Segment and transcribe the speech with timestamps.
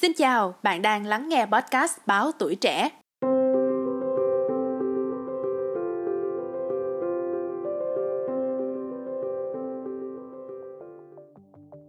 [0.00, 2.88] Xin chào, bạn đang lắng nghe podcast Báo Tuổi Trẻ.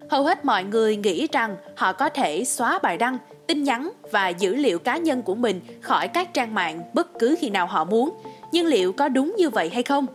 [0.09, 3.17] Hầu hết mọi người nghĩ rằng họ có thể xóa bài đăng,
[3.47, 7.35] tin nhắn và dữ liệu cá nhân của mình khỏi các trang mạng bất cứ
[7.39, 8.09] khi nào họ muốn.
[8.51, 10.05] Nhưng liệu có đúng như vậy hay không?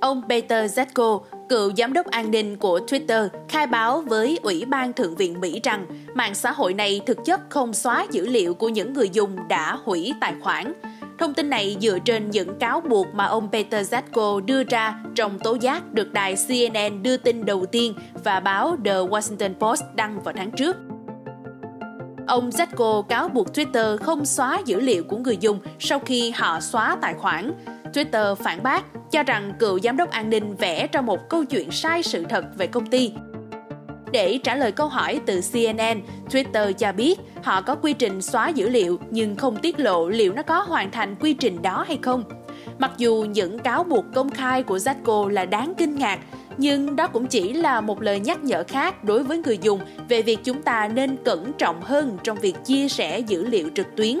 [0.00, 4.92] Ông Peter Zetko, cựu giám đốc an ninh của Twitter, khai báo với Ủy ban
[4.92, 8.68] Thượng viện Mỹ rằng mạng xã hội này thực chất không xóa dữ liệu của
[8.68, 10.72] những người dùng đã hủy tài khoản.
[11.18, 15.38] Thông tin này dựa trên những cáo buộc mà ông Peter Zatko đưa ra trong
[15.38, 20.22] tố giác được đài CNN đưa tin đầu tiên và báo The Washington Post đăng
[20.22, 20.76] vào tháng trước.
[22.26, 26.60] Ông Zetko cáo buộc Twitter không xóa dữ liệu của người dùng sau khi họ
[26.60, 27.52] xóa tài khoản.
[27.92, 31.70] Twitter phản bác cho rằng cựu giám đốc an ninh vẽ ra một câu chuyện
[31.70, 33.12] sai sự thật về công ty.
[34.12, 38.48] Để trả lời câu hỏi từ CNN, Twitter cho biết họ có quy trình xóa
[38.48, 41.98] dữ liệu nhưng không tiết lộ liệu nó có hoàn thành quy trình đó hay
[42.02, 42.24] không.
[42.78, 46.18] Mặc dù những cáo buộc công khai của Zatko là đáng kinh ngạc,
[46.58, 50.22] nhưng đó cũng chỉ là một lời nhắc nhở khác đối với người dùng về
[50.22, 54.18] việc chúng ta nên cẩn trọng hơn trong việc chia sẻ dữ liệu trực tuyến.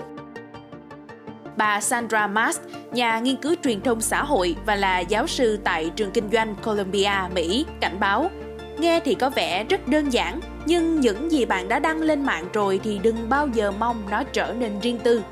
[1.56, 2.60] Bà Sandra Mast,
[2.92, 6.54] nhà nghiên cứu truyền thông xã hội và là giáo sư tại trường kinh doanh
[6.64, 8.30] Columbia, Mỹ, cảnh báo
[8.78, 12.44] Nghe thì có vẻ rất đơn giản, nhưng những gì bạn đã đăng lên mạng
[12.52, 15.22] rồi thì đừng bao giờ mong nó trở nên riêng tư.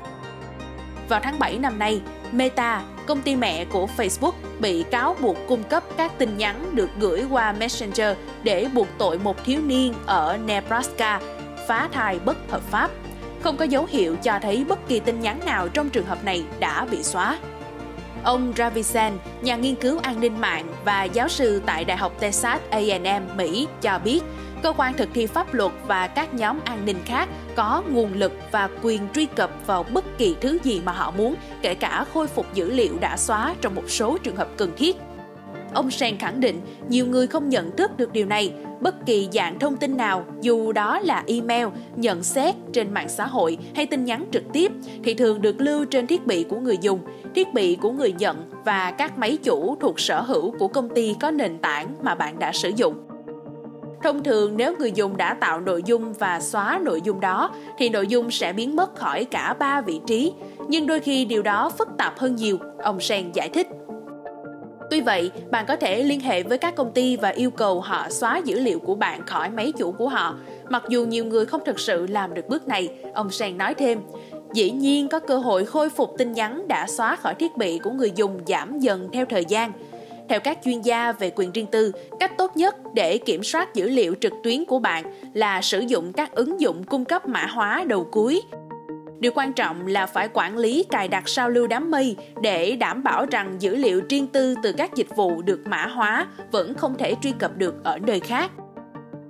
[1.09, 5.63] Vào tháng 7 năm nay, Meta, công ty mẹ của Facebook, bị cáo buộc cung
[5.63, 10.37] cấp các tin nhắn được gửi qua Messenger để buộc tội một thiếu niên ở
[10.45, 11.21] Nebraska
[11.67, 12.91] phá thai bất hợp pháp.
[13.41, 16.43] Không có dấu hiệu cho thấy bất kỳ tin nhắn nào trong trường hợp này
[16.59, 17.39] đã bị xóa.
[18.23, 22.59] Ông Ravisan, nhà nghiên cứu an ninh mạng và giáo sư tại Đại học Texas
[22.69, 24.21] A&M Mỹ cho biết,
[24.63, 28.31] cơ quan thực thi pháp luật và các nhóm an ninh khác có nguồn lực
[28.51, 32.27] và quyền truy cập vào bất kỳ thứ gì mà họ muốn, kể cả khôi
[32.27, 34.95] phục dữ liệu đã xóa trong một số trường hợp cần thiết.
[35.73, 38.53] Ông Sen khẳng định nhiều người không nhận thức được điều này.
[38.81, 43.25] Bất kỳ dạng thông tin nào, dù đó là email, nhận xét trên mạng xã
[43.25, 44.71] hội hay tin nhắn trực tiếp,
[45.03, 46.99] thì thường được lưu trên thiết bị của người dùng,
[47.35, 51.15] thiết bị của người nhận và các máy chủ thuộc sở hữu của công ty
[51.19, 52.95] có nền tảng mà bạn đã sử dụng.
[54.05, 57.89] Thông thường nếu người dùng đã tạo nội dung và xóa nội dung đó thì
[57.89, 60.33] nội dung sẽ biến mất khỏi cả ba vị trí,
[60.67, 63.67] nhưng đôi khi điều đó phức tạp hơn nhiều, ông Sen giải thích.
[64.91, 68.09] Tuy vậy, bạn có thể liên hệ với các công ty và yêu cầu họ
[68.09, 70.35] xóa dữ liệu của bạn khỏi máy chủ của họ.
[70.69, 73.99] Mặc dù nhiều người không thực sự làm được bước này, ông Sen nói thêm,
[74.53, 77.91] dĩ nhiên có cơ hội khôi phục tin nhắn đã xóa khỏi thiết bị của
[77.91, 79.71] người dùng giảm dần theo thời gian.
[80.29, 83.89] Theo các chuyên gia về quyền riêng tư, cách tốt nhất để kiểm soát dữ
[83.89, 85.03] liệu trực tuyến của bạn
[85.33, 88.41] là sử dụng các ứng dụng cung cấp mã hóa đầu cuối
[89.19, 93.03] Điều quan trọng là phải quản lý cài đặt sao lưu đám mây để đảm
[93.03, 96.95] bảo rằng dữ liệu riêng tư từ các dịch vụ được mã hóa vẫn không
[96.97, 98.51] thể truy cập được ở nơi khác.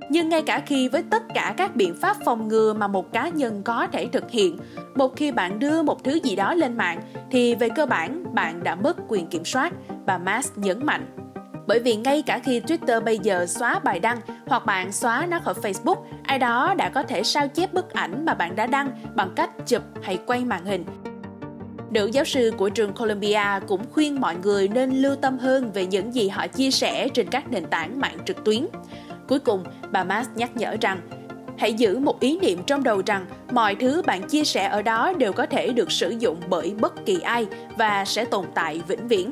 [0.10, 3.30] Nhưng ngay cả khi với tất cả các biện pháp phòng ngừa mà một cá
[3.30, 4.58] nhân có thể thực hiện,
[4.96, 7.02] một khi bạn đưa một thứ gì đó lên mạng
[7.32, 9.74] thì về cơ bản bạn đã mất quyền kiểm soát,
[10.06, 11.06] bà Mas nhấn mạnh.
[11.68, 14.18] Bởi vì ngay cả khi Twitter bây giờ xóa bài đăng
[14.48, 18.26] hoặc bạn xóa nó khỏi Facebook, ai đó đã có thể sao chép bức ảnh
[18.26, 20.86] mà bạn đã đăng bằng cách chụp hay quay màn hình.
[21.96, 25.86] Nữ giáo sư của trường Columbia cũng khuyên mọi người nên lưu tâm hơn về
[25.86, 28.66] những gì họ chia sẻ trên các nền tảng mạng trực tuyến.
[29.28, 31.00] Cuối cùng, bà Mas nhắc nhở rằng
[31.58, 35.14] hãy giữ một ý niệm trong đầu rằng mọi thứ bạn chia sẻ ở đó
[35.18, 37.46] đều có thể được sử dụng bởi bất kỳ ai
[37.78, 39.32] và sẽ tồn tại vĩnh viễn.